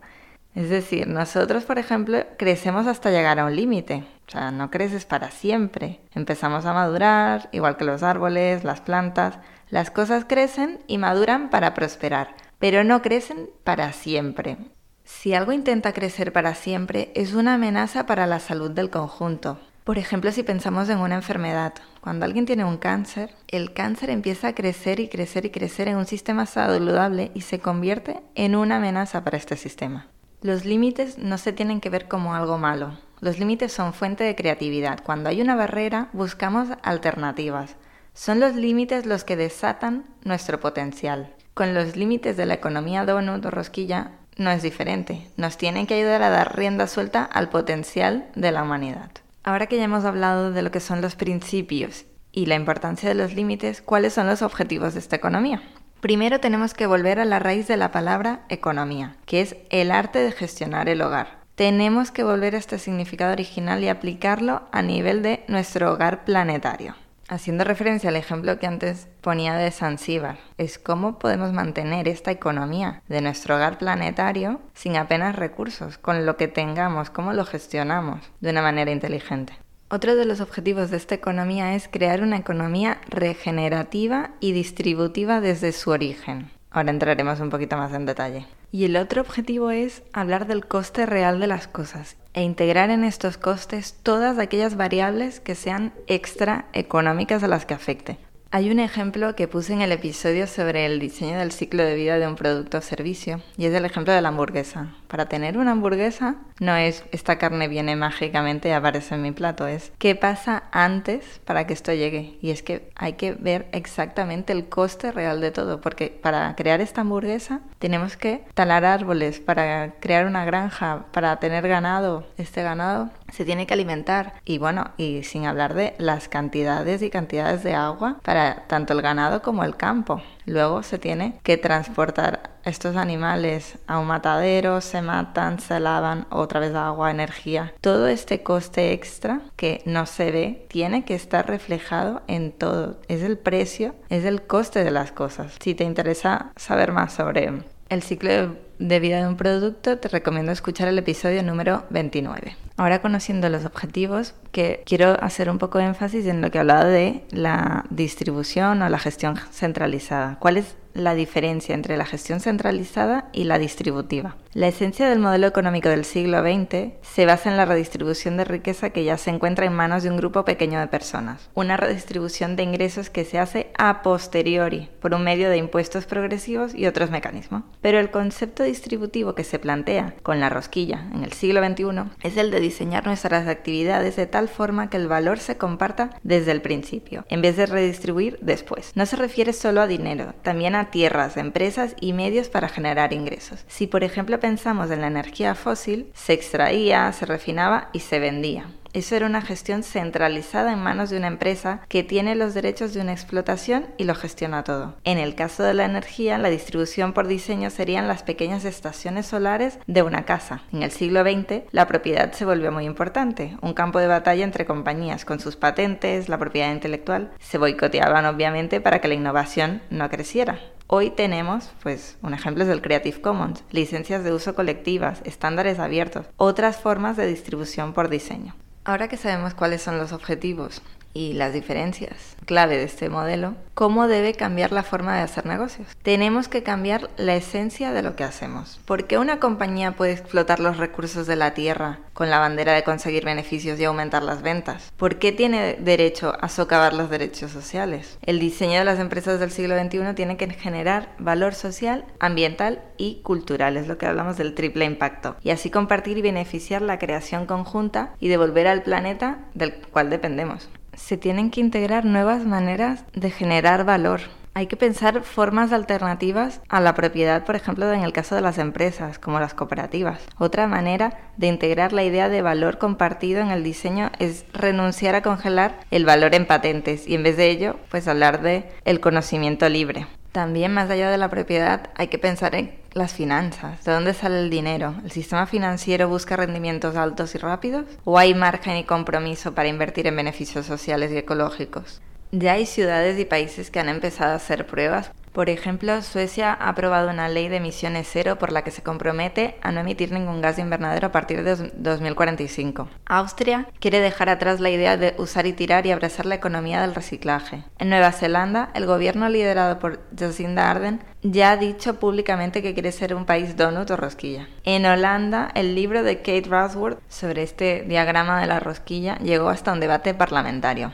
Es 0.54 0.68
decir, 0.68 1.08
nosotros, 1.08 1.64
por 1.64 1.78
ejemplo, 1.78 2.18
crecemos 2.36 2.86
hasta 2.86 3.10
llegar 3.10 3.40
a 3.40 3.46
un 3.46 3.56
límite. 3.56 4.04
O 4.28 4.30
sea, 4.30 4.50
no 4.50 4.70
creces 4.70 5.06
para 5.06 5.30
siempre. 5.30 6.00
Empezamos 6.14 6.66
a 6.66 6.74
madurar, 6.74 7.48
igual 7.52 7.78
que 7.78 7.86
los 7.86 8.02
árboles, 8.02 8.62
las 8.62 8.82
plantas, 8.82 9.38
las 9.72 9.90
cosas 9.90 10.26
crecen 10.26 10.80
y 10.86 10.98
maduran 10.98 11.48
para 11.48 11.72
prosperar, 11.72 12.36
pero 12.58 12.84
no 12.84 13.00
crecen 13.00 13.48
para 13.64 13.94
siempre. 13.94 14.58
Si 15.02 15.32
algo 15.32 15.50
intenta 15.50 15.94
crecer 15.94 16.30
para 16.30 16.54
siempre, 16.54 17.10
es 17.14 17.32
una 17.32 17.54
amenaza 17.54 18.04
para 18.04 18.26
la 18.26 18.38
salud 18.38 18.70
del 18.70 18.90
conjunto. 18.90 19.58
Por 19.84 19.96
ejemplo, 19.96 20.30
si 20.30 20.42
pensamos 20.42 20.90
en 20.90 20.98
una 20.98 21.14
enfermedad, 21.14 21.72
cuando 22.02 22.26
alguien 22.26 22.44
tiene 22.44 22.66
un 22.66 22.76
cáncer, 22.76 23.34
el 23.48 23.72
cáncer 23.72 24.10
empieza 24.10 24.48
a 24.48 24.54
crecer 24.54 25.00
y 25.00 25.08
crecer 25.08 25.46
y 25.46 25.50
crecer 25.50 25.88
en 25.88 25.96
un 25.96 26.04
sistema 26.04 26.44
saludable 26.44 27.30
y 27.32 27.40
se 27.40 27.58
convierte 27.58 28.20
en 28.34 28.56
una 28.56 28.76
amenaza 28.76 29.24
para 29.24 29.38
este 29.38 29.56
sistema. 29.56 30.06
Los 30.42 30.66
límites 30.66 31.16
no 31.16 31.38
se 31.38 31.54
tienen 31.54 31.80
que 31.80 31.88
ver 31.88 32.08
como 32.08 32.34
algo 32.34 32.58
malo. 32.58 32.98
Los 33.20 33.38
límites 33.38 33.72
son 33.72 33.94
fuente 33.94 34.22
de 34.22 34.36
creatividad. 34.36 35.02
Cuando 35.02 35.30
hay 35.30 35.40
una 35.40 35.56
barrera, 35.56 36.10
buscamos 36.12 36.68
alternativas. 36.82 37.76
Son 38.14 38.40
los 38.40 38.54
límites 38.54 39.06
los 39.06 39.24
que 39.24 39.36
desatan 39.36 40.04
nuestro 40.22 40.60
potencial. 40.60 41.34
Con 41.54 41.72
los 41.72 41.96
límites 41.96 42.36
de 42.36 42.44
la 42.44 42.54
economía 42.54 43.06
donut 43.06 43.44
o 43.46 43.50
rosquilla 43.50 44.12
no 44.36 44.50
es 44.50 44.62
diferente. 44.62 45.28
Nos 45.38 45.56
tienen 45.56 45.86
que 45.86 45.94
ayudar 45.94 46.22
a 46.22 46.28
dar 46.28 46.56
rienda 46.56 46.86
suelta 46.86 47.24
al 47.24 47.48
potencial 47.48 48.28
de 48.34 48.52
la 48.52 48.62
humanidad. 48.62 49.10
Ahora 49.44 49.66
que 49.66 49.78
ya 49.78 49.84
hemos 49.84 50.04
hablado 50.04 50.52
de 50.52 50.60
lo 50.60 50.70
que 50.70 50.80
son 50.80 51.00
los 51.00 51.16
principios 51.16 52.04
y 52.32 52.46
la 52.46 52.54
importancia 52.54 53.08
de 53.08 53.14
los 53.14 53.34
límites, 53.34 53.80
¿cuáles 53.80 54.12
son 54.12 54.26
los 54.26 54.42
objetivos 54.42 54.92
de 54.92 55.00
esta 55.00 55.16
economía? 55.16 55.62
Primero 56.00 56.38
tenemos 56.38 56.74
que 56.74 56.86
volver 56.86 57.18
a 57.18 57.24
la 57.24 57.38
raíz 57.38 57.66
de 57.66 57.78
la 57.78 57.92
palabra 57.92 58.40
economía, 58.50 59.16
que 59.24 59.40
es 59.40 59.56
el 59.70 59.90
arte 59.90 60.18
de 60.18 60.32
gestionar 60.32 60.88
el 60.88 61.00
hogar. 61.00 61.40
Tenemos 61.54 62.10
que 62.10 62.24
volver 62.24 62.54
a 62.54 62.58
este 62.58 62.78
significado 62.78 63.32
original 63.32 63.82
y 63.82 63.88
aplicarlo 63.88 64.62
a 64.70 64.82
nivel 64.82 65.22
de 65.22 65.44
nuestro 65.48 65.92
hogar 65.92 66.24
planetario 66.24 66.94
haciendo 67.32 67.64
referencia 67.64 68.10
al 68.10 68.16
ejemplo 68.16 68.58
que 68.58 68.66
antes 68.66 69.08
ponía 69.22 69.54
de 69.54 69.70
Zanzíbar, 69.70 70.36
es 70.58 70.78
cómo 70.78 71.18
podemos 71.18 71.52
mantener 71.52 72.06
esta 72.06 72.30
economía 72.30 73.02
de 73.08 73.22
nuestro 73.22 73.56
hogar 73.56 73.78
planetario 73.78 74.60
sin 74.74 74.96
apenas 74.96 75.34
recursos, 75.34 75.96
con 75.96 76.26
lo 76.26 76.36
que 76.36 76.48
tengamos, 76.48 77.08
cómo 77.08 77.32
lo 77.32 77.46
gestionamos 77.46 78.20
de 78.40 78.50
una 78.50 78.60
manera 78.60 78.90
inteligente. 78.90 79.54
Otro 79.88 80.14
de 80.14 80.26
los 80.26 80.40
objetivos 80.40 80.90
de 80.90 80.98
esta 80.98 81.14
economía 81.14 81.74
es 81.74 81.88
crear 81.88 82.22
una 82.22 82.36
economía 82.36 83.00
regenerativa 83.08 84.30
y 84.40 84.52
distributiva 84.52 85.40
desde 85.40 85.72
su 85.72 85.90
origen. 85.90 86.50
Ahora 86.70 86.90
entraremos 86.90 87.40
un 87.40 87.50
poquito 87.50 87.76
más 87.76 87.92
en 87.92 88.06
detalle. 88.06 88.46
Y 88.70 88.84
el 88.84 88.96
otro 88.96 89.20
objetivo 89.20 89.70
es 89.70 90.02
hablar 90.14 90.46
del 90.46 90.66
coste 90.66 91.04
real 91.04 91.40
de 91.40 91.46
las 91.46 91.66
cosas 91.66 92.16
e 92.34 92.42
integrar 92.42 92.90
en 92.90 93.04
estos 93.04 93.36
costes 93.36 93.94
todas 94.02 94.38
aquellas 94.38 94.76
variables 94.76 95.40
que 95.40 95.54
sean 95.54 95.92
extra 96.06 96.66
económicas 96.72 97.42
a 97.42 97.48
las 97.48 97.66
que 97.66 97.74
afecte. 97.74 98.18
Hay 98.54 98.70
un 98.70 98.80
ejemplo 98.80 99.34
que 99.34 99.48
puse 99.48 99.72
en 99.72 99.80
el 99.80 99.92
episodio 99.92 100.46
sobre 100.46 100.84
el 100.84 101.00
diseño 101.00 101.38
del 101.38 101.52
ciclo 101.52 101.82
de 101.84 101.94
vida 101.94 102.18
de 102.18 102.26
un 102.26 102.36
producto 102.36 102.76
o 102.76 102.80
servicio 102.82 103.40
y 103.56 103.64
es 103.64 103.72
el 103.72 103.86
ejemplo 103.86 104.12
de 104.12 104.20
la 104.20 104.28
hamburguesa. 104.28 104.88
Para 105.08 105.24
tener 105.24 105.56
una 105.56 105.70
hamburguesa 105.70 106.36
no 106.60 106.76
es 106.76 107.02
esta 107.12 107.38
carne 107.38 107.66
viene 107.68 107.96
mágicamente 107.96 108.68
y 108.68 108.72
aparece 108.72 109.14
en 109.14 109.22
mi 109.22 109.32
plato, 109.32 109.66
es 109.66 109.90
qué 109.96 110.14
pasa 110.16 110.64
antes 110.70 111.40
para 111.46 111.66
que 111.66 111.72
esto 111.72 111.94
llegue. 111.94 112.36
Y 112.42 112.50
es 112.50 112.62
que 112.62 112.90
hay 112.94 113.14
que 113.14 113.32
ver 113.32 113.68
exactamente 113.72 114.52
el 114.52 114.68
coste 114.68 115.12
real 115.12 115.40
de 115.40 115.50
todo, 115.50 115.80
porque 115.80 116.08
para 116.08 116.54
crear 116.54 116.82
esta 116.82 117.00
hamburguesa 117.00 117.62
tenemos 117.78 118.18
que 118.18 118.44
talar 118.52 118.84
árboles, 118.84 119.40
para 119.40 119.94
crear 119.98 120.26
una 120.26 120.44
granja, 120.44 121.06
para 121.12 121.36
tener 121.40 121.66
ganado. 121.66 122.26
Este 122.36 122.62
ganado 122.62 123.08
se 123.32 123.44
tiene 123.44 123.66
que 123.66 123.74
alimentar 123.74 124.34
y 124.44 124.58
bueno, 124.58 124.90
y 124.96 125.24
sin 125.24 125.46
hablar 125.46 125.74
de 125.74 125.94
las 125.98 126.28
cantidades 126.28 127.02
y 127.02 127.10
cantidades 127.10 127.62
de 127.64 127.74
agua 127.74 128.18
para 128.22 128.66
tanto 128.68 128.92
el 128.92 129.02
ganado 129.02 129.42
como 129.42 129.64
el 129.64 129.76
campo. 129.76 130.22
Luego 130.46 130.82
se 130.82 130.98
tiene 130.98 131.38
que 131.42 131.56
transportar 131.56 132.50
estos 132.64 132.96
animales 132.96 133.78
a 133.86 133.98
un 133.98 134.06
matadero, 134.06 134.80
se 134.80 135.02
matan, 135.02 135.60
se 135.60 135.80
lavan, 135.80 136.26
otra 136.30 136.60
vez 136.60 136.74
agua, 136.74 137.10
energía. 137.10 137.72
Todo 137.80 138.08
este 138.08 138.42
coste 138.42 138.92
extra 138.92 139.40
que 139.56 139.82
no 139.84 140.06
se 140.06 140.30
ve 140.30 140.66
tiene 140.68 141.04
que 141.04 141.14
estar 141.14 141.46
reflejado 141.46 142.22
en 142.28 142.52
todo. 142.52 143.00
Es 143.08 143.22
el 143.22 143.38
precio, 143.38 143.94
es 144.08 144.24
el 144.24 144.42
coste 144.42 144.84
de 144.84 144.90
las 144.90 145.12
cosas. 145.12 145.54
Si 145.60 145.74
te 145.74 145.84
interesa 145.84 146.52
saber 146.56 146.92
más 146.92 147.12
sobre 147.12 147.62
el 147.88 148.02
ciclo 148.02 148.56
de 148.78 149.00
vida 149.00 149.18
de 149.18 149.28
un 149.28 149.36
producto, 149.36 149.98
te 149.98 150.08
recomiendo 150.08 150.52
escuchar 150.52 150.88
el 150.88 150.98
episodio 150.98 151.42
número 151.42 151.84
29. 151.90 152.61
Ahora 152.76 153.02
conociendo 153.02 153.48
los 153.48 153.64
objetivos, 153.64 154.34
que 154.50 154.82
quiero 154.86 155.22
hacer 155.22 155.50
un 155.50 155.58
poco 155.58 155.78
de 155.78 155.84
énfasis 155.84 156.26
en 156.26 156.40
lo 156.40 156.50
que 156.50 156.58
hablaba 156.58 156.84
de 156.84 157.24
la 157.30 157.84
distribución 157.90 158.82
o 158.82 158.88
la 158.88 158.98
gestión 158.98 159.36
centralizada. 159.50 160.38
¿Cuál 160.38 160.56
es 160.56 160.76
la 160.94 161.14
diferencia 161.14 161.74
entre 161.74 161.96
la 161.96 162.04
gestión 162.04 162.40
centralizada 162.40 163.28
y 163.32 163.44
la 163.44 163.58
distributiva. 163.58 164.36
La 164.54 164.68
esencia 164.68 165.08
del 165.08 165.18
modelo 165.18 165.46
económico 165.46 165.88
del 165.88 166.04
siglo 166.04 166.42
XX 166.42 166.92
se 167.00 167.24
basa 167.24 167.50
en 167.50 167.56
la 167.56 167.64
redistribución 167.64 168.36
de 168.36 168.44
riqueza 168.44 168.90
que 168.90 169.02
ya 169.02 169.16
se 169.16 169.30
encuentra 169.30 169.64
en 169.64 169.72
manos 169.72 170.02
de 170.02 170.10
un 170.10 170.18
grupo 170.18 170.44
pequeño 170.44 170.78
de 170.78 170.88
personas, 170.88 171.48
una 171.54 171.78
redistribución 171.78 172.54
de 172.54 172.62
ingresos 172.62 173.08
que 173.08 173.24
se 173.24 173.38
hace 173.38 173.70
a 173.78 174.02
posteriori 174.02 174.90
por 175.00 175.14
un 175.14 175.24
medio 175.24 175.48
de 175.48 175.56
impuestos 175.56 176.04
progresivos 176.04 176.74
y 176.74 176.86
otros 176.86 177.10
mecanismos. 177.10 177.62
Pero 177.80 177.98
el 177.98 178.10
concepto 178.10 178.62
distributivo 178.62 179.34
que 179.34 179.44
se 179.44 179.58
plantea 179.58 180.16
con 180.22 180.38
la 180.38 180.50
rosquilla 180.50 181.08
en 181.14 181.24
el 181.24 181.32
siglo 181.32 181.66
XXI 181.66 182.10
es 182.22 182.36
el 182.36 182.50
de 182.50 182.60
diseñar 182.60 183.06
nuestras 183.06 183.48
actividades 183.48 184.16
de 184.16 184.26
tal 184.26 184.48
forma 184.48 184.90
que 184.90 184.98
el 184.98 185.08
valor 185.08 185.38
se 185.38 185.56
comparta 185.56 186.10
desde 186.24 186.52
el 186.52 186.60
principio, 186.60 187.24
en 187.30 187.40
vez 187.40 187.56
de 187.56 187.64
redistribuir 187.64 188.38
después. 188.42 188.92
No 188.94 189.06
se 189.06 189.16
refiere 189.16 189.54
solo 189.54 189.80
a 189.80 189.86
dinero, 189.86 190.34
también 190.42 190.74
a 190.74 190.81
tierras, 190.90 191.36
empresas 191.36 191.94
y 192.00 192.12
medios 192.12 192.48
para 192.48 192.68
generar 192.68 193.12
ingresos. 193.12 193.64
Si 193.68 193.86
por 193.86 194.04
ejemplo 194.04 194.40
pensamos 194.40 194.90
en 194.90 195.00
la 195.00 195.06
energía 195.06 195.54
fósil, 195.54 196.10
se 196.14 196.32
extraía, 196.32 197.12
se 197.12 197.26
refinaba 197.26 197.90
y 197.92 198.00
se 198.00 198.18
vendía. 198.18 198.66
Eso 198.94 199.16
era 199.16 199.24
una 199.24 199.40
gestión 199.40 199.82
centralizada 199.82 200.70
en 200.70 200.82
manos 200.82 201.08
de 201.08 201.16
una 201.16 201.28
empresa 201.28 201.80
que 201.88 202.02
tiene 202.02 202.34
los 202.34 202.52
derechos 202.52 202.92
de 202.92 203.00
una 203.00 203.12
explotación 203.12 203.86
y 203.96 204.04
lo 204.04 204.14
gestiona 204.14 204.64
todo. 204.64 204.96
En 205.04 205.16
el 205.16 205.34
caso 205.34 205.62
de 205.62 205.72
la 205.72 205.86
energía, 205.86 206.36
la 206.36 206.50
distribución 206.50 207.14
por 207.14 207.26
diseño 207.26 207.70
serían 207.70 208.06
las 208.06 208.22
pequeñas 208.22 208.66
estaciones 208.66 209.26
solares 209.26 209.78
de 209.86 210.02
una 210.02 210.26
casa. 210.26 210.60
En 210.72 210.82
el 210.82 210.90
siglo 210.90 211.22
XX, 211.22 211.62
la 211.70 211.86
propiedad 211.86 212.32
se 212.32 212.44
volvió 212.44 212.70
muy 212.70 212.84
importante, 212.84 213.56
un 213.62 213.72
campo 213.72 213.98
de 213.98 214.08
batalla 214.08 214.44
entre 214.44 214.66
compañías 214.66 215.24
con 215.24 215.40
sus 215.40 215.56
patentes, 215.56 216.28
la 216.28 216.38
propiedad 216.38 216.70
intelectual. 216.70 217.32
Se 217.38 217.56
boicoteaban 217.56 218.26
obviamente 218.26 218.82
para 218.82 219.00
que 219.00 219.08
la 219.08 219.14
innovación 219.14 219.80
no 219.88 220.10
creciera. 220.10 220.58
Hoy 220.86 221.08
tenemos, 221.08 221.72
pues, 221.82 222.18
un 222.20 222.34
ejemplo 222.34 222.64
es 222.64 222.68
el 222.68 222.82
Creative 222.82 223.22
Commons, 223.22 223.64
licencias 223.70 224.22
de 224.22 224.34
uso 224.34 224.54
colectivas, 224.54 225.22
estándares 225.24 225.78
abiertos, 225.78 226.26
otras 226.36 226.76
formas 226.76 227.16
de 227.16 227.26
distribución 227.26 227.94
por 227.94 228.10
diseño. 228.10 228.54
Ahora 228.84 229.08
que 229.08 229.16
sabemos 229.16 229.54
cuáles 229.54 229.80
son 229.80 229.98
los 229.98 230.12
objetivos 230.12 230.82
y 231.14 231.34
las 231.34 231.52
diferencias 231.52 232.36
clave 232.44 232.76
de 232.76 232.84
este 232.84 233.08
modelo, 233.08 233.54
¿cómo 233.74 234.08
debe 234.08 234.34
cambiar 234.34 234.72
la 234.72 234.82
forma 234.82 235.16
de 235.16 235.22
hacer 235.22 235.46
negocios? 235.46 235.88
Tenemos 236.02 236.48
que 236.48 236.62
cambiar 236.62 237.10
la 237.16 237.36
esencia 237.36 237.92
de 237.92 238.02
lo 238.02 238.16
que 238.16 238.24
hacemos. 238.24 238.80
¿Por 238.84 239.06
qué 239.06 239.18
una 239.18 239.40
compañía 239.40 239.92
puede 239.92 240.12
explotar 240.12 240.60
los 240.60 240.76
recursos 240.76 241.26
de 241.26 241.36
la 241.36 241.54
tierra 241.54 242.00
con 242.12 242.30
la 242.30 242.38
bandera 242.38 242.72
de 242.72 242.84
conseguir 242.84 243.24
beneficios 243.24 243.78
y 243.78 243.84
aumentar 243.84 244.22
las 244.22 244.42
ventas? 244.42 244.92
¿Por 244.96 245.16
qué 245.18 245.32
tiene 245.32 245.74
derecho 245.74 246.34
a 246.40 246.48
socavar 246.48 246.94
los 246.94 247.10
derechos 247.10 247.50
sociales? 247.50 248.18
El 248.22 248.38
diseño 248.38 248.78
de 248.78 248.84
las 248.84 248.98
empresas 248.98 249.40
del 249.40 249.50
siglo 249.50 249.78
XXI 249.78 250.14
tiene 250.14 250.36
que 250.36 250.50
generar 250.50 251.10
valor 251.18 251.54
social, 251.54 252.04
ambiental 252.18 252.82
y 252.96 253.20
cultural, 253.22 253.76
es 253.76 253.88
lo 253.88 253.98
que 253.98 254.06
hablamos 254.06 254.36
del 254.36 254.54
triple 254.54 254.84
impacto, 254.84 255.36
y 255.42 255.50
así 255.50 255.70
compartir 255.70 256.18
y 256.18 256.22
beneficiar 256.22 256.82
la 256.82 256.98
creación 256.98 257.46
conjunta 257.46 258.14
y 258.20 258.28
devolver 258.28 258.66
al 258.66 258.82
planeta 258.82 259.38
del 259.54 259.74
cual 259.74 260.10
dependemos 260.10 260.68
se 260.94 261.16
tienen 261.16 261.50
que 261.50 261.60
integrar 261.60 262.04
nuevas 262.04 262.44
maneras 262.44 263.04
de 263.12 263.30
generar 263.30 263.84
valor. 263.84 264.20
Hay 264.54 264.66
que 264.66 264.76
pensar 264.76 265.22
formas 265.22 265.72
alternativas 265.72 266.60
a 266.68 266.80
la 266.80 266.94
propiedad, 266.94 267.44
por 267.44 267.56
ejemplo, 267.56 267.90
en 267.90 268.02
el 268.02 268.12
caso 268.12 268.34
de 268.34 268.42
las 268.42 268.58
empresas, 268.58 269.18
como 269.18 269.40
las 269.40 269.54
cooperativas. 269.54 270.20
Otra 270.38 270.66
manera 270.66 271.18
de 271.38 271.46
integrar 271.46 271.94
la 271.94 272.04
idea 272.04 272.28
de 272.28 272.42
valor 272.42 272.76
compartido 272.76 273.40
en 273.40 273.50
el 273.50 273.64
diseño 273.64 274.10
es 274.18 274.44
renunciar 274.52 275.14
a 275.14 275.22
congelar 275.22 275.80
el 275.90 276.04
valor 276.04 276.34
en 276.34 276.46
patentes 276.46 277.08
y 277.08 277.14
en 277.14 277.22
vez 277.22 277.38
de 277.38 277.48
ello, 277.48 277.76
pues 277.90 278.08
hablar 278.08 278.42
de 278.42 278.68
el 278.84 279.00
conocimiento 279.00 279.70
libre. 279.70 280.06
También 280.32 280.74
más 280.74 280.90
allá 280.90 281.10
de 281.10 281.18
la 281.18 281.30
propiedad 281.30 281.88
hay 281.94 282.08
que 282.08 282.18
pensar 282.18 282.54
en 282.54 282.81
las 282.94 283.12
finanzas. 283.12 283.84
¿De 283.84 283.92
dónde 283.92 284.14
sale 284.14 284.40
el 284.40 284.50
dinero? 284.50 284.94
¿El 285.04 285.10
sistema 285.10 285.46
financiero 285.46 286.08
busca 286.08 286.36
rendimientos 286.36 286.96
altos 286.96 287.34
y 287.34 287.38
rápidos? 287.38 287.86
¿O 288.04 288.18
hay 288.18 288.34
margen 288.34 288.76
y 288.76 288.84
compromiso 288.84 289.54
para 289.54 289.68
invertir 289.68 290.06
en 290.06 290.16
beneficios 290.16 290.66
sociales 290.66 291.10
y 291.12 291.18
ecológicos? 291.18 292.00
Ya 292.30 292.52
hay 292.52 292.66
ciudades 292.66 293.18
y 293.18 293.24
países 293.24 293.70
que 293.70 293.80
han 293.80 293.88
empezado 293.88 294.32
a 294.32 294.36
hacer 294.36 294.66
pruebas 294.66 295.10
por 295.32 295.48
ejemplo, 295.48 296.02
Suecia 296.02 296.52
ha 296.52 296.68
aprobado 296.68 297.10
una 297.10 297.28
ley 297.28 297.48
de 297.48 297.56
emisiones 297.56 298.08
cero 298.10 298.36
por 298.38 298.52
la 298.52 298.62
que 298.62 298.70
se 298.70 298.82
compromete 298.82 299.56
a 299.62 299.72
no 299.72 299.80
emitir 299.80 300.12
ningún 300.12 300.40
gas 300.40 300.56
de 300.56 300.62
invernadero 300.62 301.06
a 301.06 301.12
partir 301.12 301.42
de 301.42 301.56
2045. 301.56 302.88
Austria 303.06 303.66
quiere 303.80 304.00
dejar 304.00 304.28
atrás 304.28 304.60
la 304.60 304.70
idea 304.70 304.96
de 304.96 305.14
usar 305.18 305.46
y 305.46 305.52
tirar 305.52 305.86
y 305.86 305.90
abrazar 305.90 306.26
la 306.26 306.34
economía 306.34 306.82
del 306.82 306.94
reciclaje. 306.94 307.64
En 307.78 307.88
Nueva 307.88 308.12
Zelanda, 308.12 308.70
el 308.74 308.86
gobierno 308.86 309.28
liderado 309.28 309.78
por 309.78 310.00
Jacinda 310.18 310.70
Ardern 310.70 311.02
ya 311.22 311.52
ha 311.52 311.56
dicho 311.56 311.98
públicamente 311.98 312.62
que 312.62 312.74
quiere 312.74 312.92
ser 312.92 313.14
un 313.14 313.24
país 313.24 313.56
donut 313.56 313.90
o 313.90 313.96
rosquilla. 313.96 314.48
En 314.64 314.84
Holanda, 314.84 315.50
el 315.54 315.74
libro 315.74 316.02
de 316.02 316.18
Kate 316.18 316.44
Rathworth 316.48 316.98
sobre 317.08 317.42
este 317.42 317.84
diagrama 317.86 318.40
de 318.40 318.46
la 318.46 318.60
rosquilla 318.60 319.16
llegó 319.18 319.48
hasta 319.48 319.72
un 319.72 319.80
debate 319.80 320.14
parlamentario. 320.14 320.92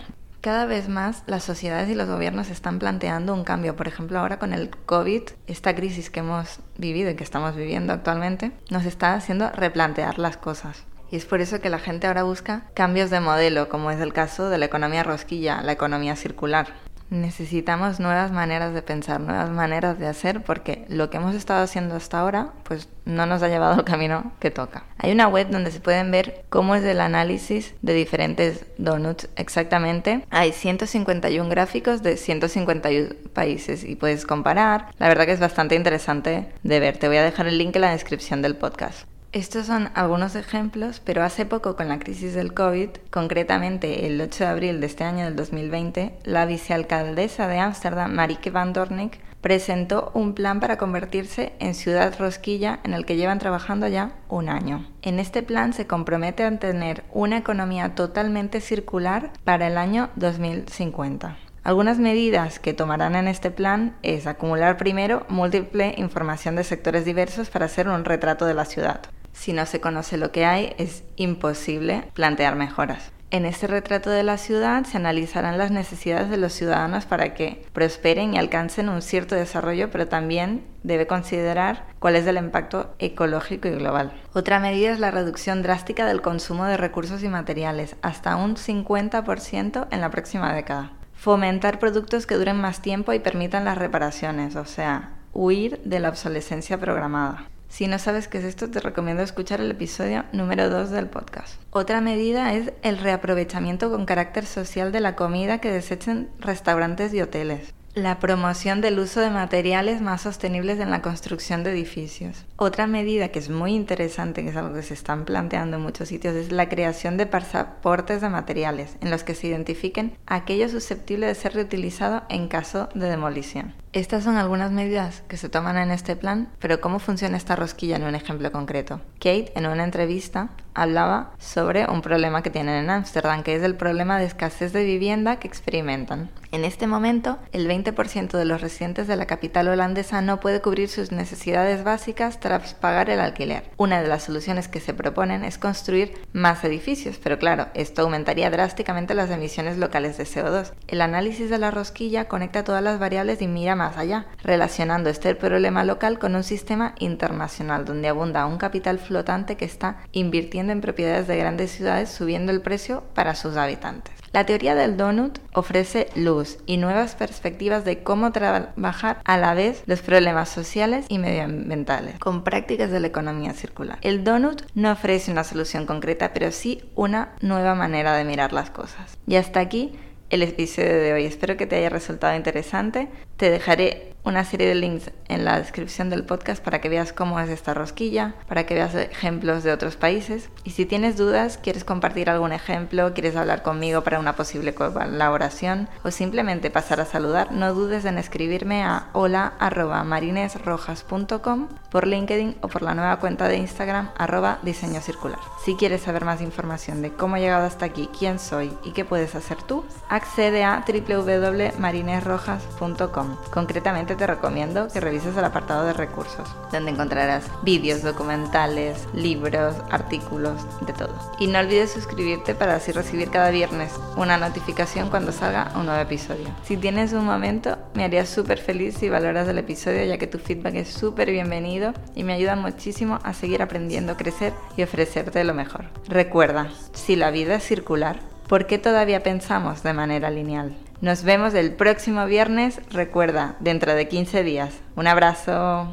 Cada 0.49 0.65
vez 0.65 0.89
más 0.89 1.25
las 1.27 1.45
sociedades 1.45 1.91
y 1.91 1.95
los 1.95 2.09
gobiernos 2.09 2.49
están 2.49 2.79
planteando 2.79 3.35
un 3.35 3.45
cambio. 3.45 3.77
Por 3.77 3.87
ejemplo, 3.87 4.19
ahora 4.19 4.39
con 4.39 4.55
el 4.55 4.71
COVID, 4.71 5.25
esta 5.47 5.75
crisis 5.75 6.09
que 6.09 6.21
hemos 6.21 6.61
vivido 6.79 7.11
y 7.11 7.17
que 7.17 7.23
estamos 7.23 7.55
viviendo 7.55 7.93
actualmente, 7.93 8.53
nos 8.71 8.87
está 8.87 9.13
haciendo 9.13 9.51
replantear 9.51 10.19
las 10.19 10.39
cosas. 10.39 10.87
Y 11.11 11.17
es 11.17 11.27
por 11.27 11.43
eso 11.43 11.61
que 11.61 11.69
la 11.69 11.79
gente 11.79 12.07
ahora 12.07 12.23
busca 12.23 12.63
cambios 12.73 13.11
de 13.11 13.21
modelo, 13.21 13.69
como 13.69 13.91
es 13.91 14.01
el 14.01 14.15
caso 14.15 14.49
de 14.49 14.57
la 14.57 14.65
economía 14.65 15.03
rosquilla, 15.03 15.61
la 15.61 15.73
economía 15.73 16.17
circular. 16.17 16.69
Necesitamos 17.11 18.01
nuevas 18.01 18.33
maneras 18.33 18.75
de 18.75 18.83
pensar, 18.83 19.21
nuevas 19.21 19.51
maneras 19.51 19.99
de 19.99 20.07
hacer, 20.07 20.43
porque 20.43 20.85
lo 20.89 21.09
que 21.09 21.17
hemos 21.17 21.35
estado 21.35 21.63
haciendo 21.63 21.97
hasta 21.97 22.21
ahora, 22.21 22.53
pues 22.65 22.89
no 23.07 23.25
nos 23.25 23.43
ha 23.43 23.49
llevado 23.49 23.75
al 23.75 23.85
camino 23.85 24.33
que 24.41 24.51
toca. 24.51 24.85
Hay 24.99 25.13
una 25.13 25.27
web 25.29 25.49
donde 25.49 25.71
se 25.71 25.81
pueden 25.81 26.11
ver 26.11 26.45
cómo 26.51 26.75
es 26.75 26.85
el 26.85 27.01
análisis 27.01 27.75
de 27.81 27.95
diferentes 27.95 28.67
donuts 28.77 29.29
exactamente. 29.37 30.27
Hay 30.31 30.53
151 30.53 31.49
gráficos 31.49 32.03
de 32.03 32.17
151 32.19 33.15
países 33.33 33.85
y 33.85 33.97
puedes 33.97 34.27
comparar. 34.27 34.93
La 34.99 35.09
verdad 35.09 35.25
que 35.25 35.33
es 35.33 35.41
bastante 35.41 35.75
interesante 35.77 36.53
de 36.63 36.81
ver. 36.81 36.99
Te 36.99 37.09
voy 37.09 37.17
a 37.17 37.23
dejar 37.23 37.47
el 37.47 37.57
link 37.57 37.75
en 37.77 37.83
la 37.83 37.93
descripción 37.93 38.43
del 38.43 38.57
podcast. 38.57 39.07
Estos 39.33 39.67
son 39.67 39.91
algunos 39.95 40.35
ejemplos, 40.37 41.03
pero 41.05 41.23
hace 41.23 41.45
poco 41.45 41.77
con 41.77 41.89
la 41.89 41.99
crisis 41.99 42.33
del 42.33 42.55
COVID, 42.55 42.89
concretamente 43.11 44.07
el 44.07 44.19
8 44.19 44.45
de 44.45 44.51
abril 44.51 44.81
de 44.81 44.87
este 44.87 45.05
año 45.05 45.27
del 45.27 45.37
2020, 45.37 46.15
la 46.25 46.47
vicealcaldesa 46.47 47.47
de 47.47 47.59
Ámsterdam, 47.59 48.15
Marike 48.15 48.51
van 48.51 48.73
Dornik, 48.73 49.21
presentó 49.43 50.11
un 50.15 50.33
plan 50.33 50.61
para 50.61 50.79
convertirse 50.79 51.53
en 51.59 51.75
ciudad 51.75 52.19
rosquilla 52.19 52.81
en 52.85 52.95
el 52.95 53.05
que 53.05 53.17
llevan 53.17 53.39
trabajando 53.39 53.87
ya 53.87 54.13
un 54.31 54.49
año. 54.49 54.89
En 55.03 55.19
este 55.19 55.43
plan 55.43 55.75
se 55.75 55.87
compromete 55.87 56.43
a 56.45 56.59
tener 56.59 57.05
una 57.13 57.37
economía 57.37 57.95
totalmente 57.95 58.63
circular 58.63 59.31
para 59.45 59.67
el 59.67 59.77
año 59.77 60.09
2050. 60.17 61.37
Algunas 61.65 61.99
medidas 61.99 62.59
que 62.59 62.73
tomarán 62.73 63.15
en 63.15 63.29
este 63.29 63.51
plan 63.51 63.95
es 64.03 64.27
acumular 64.27 64.79
primero 64.79 65.27
múltiple 65.29 65.95
información 65.99 66.57
de 66.57 66.65
sectores 66.65 67.05
diversos 67.05 67.51
para 67.51 67.67
hacer 67.67 67.89
un 67.89 68.07
retrato 68.07 68.47
de 68.47 68.55
la 68.55 68.65
ciudad. 68.65 69.03
Si 69.33 69.53
no 69.53 69.67
se 69.67 69.81
conoce 69.81 70.17
lo 70.17 70.33
que 70.33 70.45
hay, 70.45 70.75
es 70.79 71.05
imposible 71.17 72.11
plantear 72.15 72.57
mejoras. 72.57 73.13
En 73.31 73.45
este 73.45 73.67
retrato 73.67 74.09
de 74.09 74.23
la 74.23 74.39
ciudad 74.39 74.85
se 74.85 74.97
analizarán 74.97 75.59
las 75.59 75.71
necesidades 75.71 76.31
de 76.31 76.39
los 76.39 76.55
ciudadanos 76.55 77.05
para 77.05 77.35
que 77.35 77.63
prosperen 77.75 78.33
y 78.33 78.39
alcancen 78.39 78.89
un 78.89 79.03
cierto 79.03 79.35
desarrollo, 79.35 79.91
pero 79.91 80.09
también 80.09 80.65
debe 80.83 81.07
considerar 81.07 81.85
cuál 81.99 82.17
es 82.17 82.27
el 82.27 82.39
impacto 82.39 82.95
ecológico 82.99 83.69
y 83.69 83.73
global. 83.73 84.15
Otra 84.33 84.61
medida 84.61 84.93
es 84.93 84.99
la 84.99 85.11
reducción 85.11 85.63
drástica 85.63 86.07
del 86.07 86.23
consumo 86.23 86.65
de 86.65 86.79
recursos 86.79 87.23
y 87.23 87.29
materiales, 87.29 87.97
hasta 88.01 88.35
un 88.37 88.57
50% 88.57 89.89
en 89.91 90.01
la 90.01 90.11
próxima 90.11 90.55
década. 90.55 90.93
Fomentar 91.13 91.79
productos 91.79 92.25
que 92.25 92.37
duren 92.37 92.57
más 92.59 92.81
tiempo 92.81 93.13
y 93.13 93.19
permitan 93.19 93.67
las 93.67 93.77
reparaciones, 93.77 94.57
o 94.57 94.65
sea, 94.65 95.11
huir 95.35 95.83
de 95.85 96.01
la 96.01 96.09
obsolescencia 96.09 96.79
programada. 96.79 97.45
Si 97.69 97.87
no 97.87 97.99
sabes 97.99 98.29
qué 98.29 98.39
es 98.39 98.45
esto, 98.45 98.71
te 98.71 98.81
recomiendo 98.81 99.23
escuchar 99.23 99.61
el 99.61 99.71
episodio 99.71 100.25
número 100.33 100.71
2 100.71 100.91
del 100.91 101.07
podcast. 101.07 101.61
Otra 101.71 102.01
medida 102.01 102.55
es 102.55 102.73
el 102.83 102.99
reaprovechamiento 102.99 103.91
con 103.91 104.07
carácter 104.07 104.47
social 104.47 104.91
de 104.91 105.01
la 105.01 105.17
comida 105.17 105.61
que 105.61 105.71
desechen 105.71 106.31
restaurantes 106.41 107.13
y 107.13 107.21
hoteles. 107.21 107.75
La 107.99 108.21
promoción 108.21 108.81
del 108.81 109.01
uso 109.01 109.19
de 109.19 109.29
materiales 109.29 110.01
más 110.01 110.23
sostenibles 110.23 110.79
en 110.79 110.93
la 110.93 111.03
construcción 111.03 111.65
de 111.65 111.73
edificios. 111.73 112.45
Otra 112.55 112.87
medida 112.87 113.31
que 113.31 113.41
es 113.41 113.51
muy 113.51 113.75
interesante, 113.75 114.45
que 114.45 114.51
es 114.51 114.57
algo 114.57 114.73
que 114.73 114.85
se 114.85 114.95
están 114.95 115.25
planteando 115.25 115.79
en 115.79 115.83
muchos 115.83 116.07
sitios, 116.07 116.37
es 116.37 116.53
la 116.53 116.69
creación 116.69 117.17
de 117.17 117.27
pasaportes 117.27 118.21
de 118.21 118.29
materiales, 118.29 118.97
en 119.01 119.11
los 119.11 119.25
que 119.25 119.35
se 119.35 119.49
identifiquen 119.49 120.17
aquello 120.29 120.69
susceptible 120.69 121.27
de 121.27 121.35
ser 121.35 121.55
reutilizado 121.55 122.23
en 122.29 122.47
caso 122.47 122.89
de 122.95 123.11
demolición. 123.11 123.75
Estas 123.93 124.23
son 124.23 124.37
algunas 124.37 124.71
medidas 124.71 125.25
que 125.27 125.37
se 125.37 125.49
toman 125.49 125.77
en 125.77 125.91
este 125.91 126.15
plan, 126.15 126.51
pero 126.61 126.81
¿cómo 126.81 127.01
funciona 127.01 127.37
esta 127.37 127.57
rosquilla 127.57 127.97
en 127.97 128.05
un 128.05 128.15
ejemplo 128.15 128.53
concreto? 128.53 129.01
Kate, 129.15 129.51
en 129.57 129.67
una 129.67 129.83
entrevista, 129.83 130.51
hablaba 130.73 131.33
sobre 131.39 131.91
un 131.91 132.03
problema 132.03 132.45
que 132.45 132.51
tienen 132.51 132.85
en 132.85 132.91
Ámsterdam, 132.91 133.43
que 133.43 133.57
es 133.57 133.63
el 133.65 133.75
problema 133.75 134.21
de 134.21 134.27
escasez 134.27 134.73
de 134.73 134.85
vivienda 134.85 135.41
que 135.41 135.49
experimentan. 135.49 136.31
En 136.51 136.65
este 136.65 136.87
momento, 136.87 137.37
el 137.53 137.69
20% 137.69 138.39
de 138.39 138.45
los 138.47 138.63
residentes 138.63 139.07
de 139.07 139.17
la 139.17 139.27
capital 139.27 139.69
holandesa 139.69 140.23
no 140.23 140.41
puede 140.41 140.63
cubrir 140.63 140.89
sus 140.89 141.13
necesidades 141.13 141.85
básicas 141.85 142.41
tras 142.41 142.73
pagar 142.73 143.11
el 143.11 143.21
alquiler. 143.21 143.65
Una 143.77 144.01
de 144.01 144.09
las 144.09 144.23
soluciones 144.23 144.67
que 144.67 144.81
se 144.81 144.95
proponen 144.95 145.45
es 145.45 145.59
construir 145.59 146.15
más 146.33 146.65
edificios, 146.65 147.21
pero 147.23 147.39
claro, 147.39 147.67
esto 147.75 148.01
aumentaría 148.01 148.49
drásticamente 148.49 149.13
las 149.13 149.31
emisiones 149.31 149.77
locales 149.77 150.17
de 150.17 150.25
CO2. 150.25 150.73
El 150.87 151.03
análisis 151.03 151.51
de 151.51 151.59
la 151.59 151.71
rosquilla 151.71 152.29
conecta 152.29 152.65
todas 152.65 152.83
las 152.83 152.99
variables 152.99 153.43
y 153.43 153.47
mira 153.47 153.77
más 153.77 153.99
allá, 153.99 154.27
relacionando 154.43 155.11
este 155.11 155.35
problema 155.35 155.85
local 155.85 156.19
con 156.19 156.35
un 156.35 156.45
sistema 156.45 156.95
internacional 156.99 157.85
donde 157.85 158.09
abunda 158.09 158.47
un 158.47 158.57
capital 158.57 158.99
flotante 158.99 159.59
que 159.59 159.67
está 159.67 159.99
invirtiendo 160.13 160.73
en 160.73 160.81
propiedades 160.81 161.27
de 161.29 161.37
grandes 161.37 161.73
ciudades 161.73 162.09
subiendo 162.09 162.53
el 162.53 162.63
precio 162.63 163.05
para 163.15 163.35
sus 163.35 163.57
habitantes. 163.59 164.15
La 164.33 164.45
teoría 164.45 164.75
del 164.75 164.97
donut 164.97 165.39
ofrece 165.53 166.09
luz 166.15 166.38
y 166.67 166.77
nuevas 166.77 167.15
perspectivas 167.15 167.85
de 167.85 168.03
cómo 168.03 168.33
trabajar 168.33 169.21
a 169.25 169.37
la 169.37 169.55
vez 169.55 169.83
los 169.87 170.01
problemas 170.01 170.49
sociales 170.49 171.07
y 171.09 171.19
medioambientales 171.19 172.19
con 172.19 172.45
prácticas 172.45 172.91
de 172.91 173.01
la 173.01 173.09
economía 173.09 173.53
circular. 173.53 173.99
El 174.03 174.25
donut 174.25 174.63
no 174.75 174.93
ofrece 174.93 175.31
una 175.31 175.45
solución 175.45 175.87
concreta, 175.87 176.33
pero 176.33 176.53
sí 176.53 176.83
una 176.95 177.35
nueva 177.41 177.75
manera 177.75 178.15
de 178.17 178.25
mirar 178.25 178.53
las 178.53 178.71
cosas. 178.71 179.19
Y 179.27 179.37
hasta 179.37 179.61
aquí 179.61 179.99
el 180.31 180.43
episodio 180.43 180.95
de 180.95 181.13
hoy. 181.13 181.25
Espero 181.25 181.57
que 181.57 181.67
te 181.67 181.77
haya 181.77 181.89
resultado 181.89 182.37
interesante. 182.37 183.09
Te 183.39 183.51
dejaré 183.51 184.09
una 184.29 184.45
serie 184.45 184.69
de 184.69 184.75
links 184.75 185.11
en 185.29 185.45
la 185.45 185.59
descripción 185.59 186.11
del 186.11 186.25
podcast 186.25 186.63
para 186.63 186.81
que 186.81 186.89
veas 186.89 187.13
cómo 187.13 187.39
es 187.41 187.49
esta 187.49 187.75
rosquilla, 187.75 188.35
para 188.47 188.67
que 188.67 188.75
veas 188.75 188.95
ejemplos 188.95 189.65
de 189.65 189.73
otros 189.73 189.97
países. 189.97 190.51
Y 190.65 190.71
si 190.71 190.87
tienes 190.87 191.17
dudas, 191.17 191.59
quieres 191.59 191.85
compartir 191.85 192.29
algún 192.29 192.53
ejemplo, 192.53 193.15
quieres 193.15 193.37
hablar 193.37 193.63
conmigo 193.63 194.03
para 194.05 194.21
una 194.21 194.37
posible 194.37 194.75
colaboración 194.75 195.89
o 196.05 196.11
simplemente 196.11 196.69
pasar 196.71 197.01
a 197.01 197.07
saludar, 197.07 197.53
no 197.53 197.73
dudes 197.75 198.05
en 198.05 198.19
escribirme 198.19 198.83
a 198.83 199.09
hola.marinesrojas.com 199.15 201.69
por 201.91 202.07
LinkedIn 202.07 202.59
o 202.61 202.69
por 202.69 202.83
la 202.83 202.93
nueva 202.95 203.19
cuenta 203.19 203.49
de 203.49 203.57
Instagram 203.57 204.11
arroba 204.19 204.59
diseño 204.63 205.01
circular. 205.01 205.39
Si 205.65 205.75
quieres 205.75 206.03
saber 206.03 206.27
más 206.27 206.43
información 206.43 207.01
de 207.03 207.13
cómo 207.13 207.37
he 207.37 207.41
llegado 207.41 207.67
hasta 207.67 207.87
aquí, 207.87 208.11
quién 208.19 208.39
soy 208.39 208.77
y 208.85 208.93
qué 208.93 209.07
puedes 209.07 209.35
hacer 209.35 209.63
tú, 209.63 209.87
accede 210.09 210.65
a 210.65 210.85
www.marinesrojas.com. 210.87 213.28
Concretamente 213.51 214.17
te 214.17 214.27
recomiendo 214.27 214.89
que 214.89 215.01
revises 215.01 215.37
el 215.37 215.45
apartado 215.45 215.85
de 215.85 215.93
recursos, 215.93 216.49
donde 216.73 216.91
encontrarás 216.91 217.45
vídeos, 217.63 218.03
documentales, 218.03 219.07
libros, 219.15 219.77
artículos, 219.91 220.65
de 220.87 220.93
todo. 220.93 221.15
Y 221.39 221.47
no 221.47 221.59
olvides 221.59 221.93
suscribirte 221.93 222.55
para 222.55 222.77
así 222.77 222.93
recibir 222.93 223.31
cada 223.31 223.51
viernes 223.51 223.93
una 224.17 224.37
notificación 224.37 225.11
cuando 225.11 225.33
salga 225.33 225.73
un 225.77 225.87
nuevo 225.87 226.01
episodio. 226.01 226.49
Si 226.65 226.77
tienes 226.77 227.13
un 227.13 227.25
momento, 227.25 227.79
me 227.95 228.05
haría 228.05 228.27
súper 228.27 228.59
feliz 228.59 228.97
si 228.97 229.09
valoras 229.09 229.49
el 229.49 229.59
episodio, 229.59 230.05
ya 230.05 230.19
que 230.19 230.27
tu 230.27 230.39
feedback 230.39 230.75
es 230.75 230.89
súper 230.89 231.31
bienvenido 231.31 231.93
y 232.15 232.25
me 232.25 232.35
ayuda 232.35 232.57
muchísimo 232.57 233.19
a 233.23 233.35
seguir 233.35 233.63
aprendiendo, 233.63 234.17
crecer 234.17 234.53
y 234.77 234.83
ofrecerte 234.83 235.45
lo 235.45 235.55
mejor. 235.55 235.87
Recuerda, 236.09 236.69
si 236.93 237.17
la 237.17 237.31
vida 237.31 237.57
es 237.57 237.65
circular, 237.65 238.21
¿por 238.49 238.67
qué 238.67 238.79
todavía 238.79 239.23
pensamos 239.23 239.83
de 239.83 239.93
manera 239.93 240.31
lineal? 240.31 240.77
Nos 241.01 241.23
vemos 241.23 241.55
el 241.55 241.73
próximo 241.75 242.27
viernes, 242.27 242.81
recuerda, 242.91 243.55
dentro 243.61 243.95
de 243.95 244.09
15 244.09 244.43
días. 244.43 244.75
Un 244.97 245.07
abrazo. 245.07 245.89